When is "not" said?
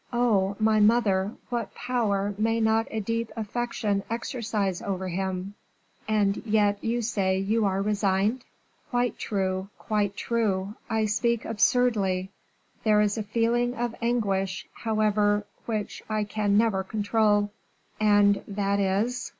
2.59-2.87